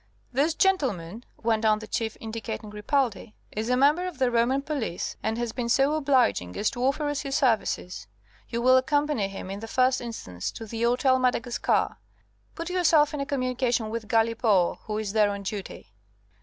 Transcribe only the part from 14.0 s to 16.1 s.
Galipaud, who is there on duty."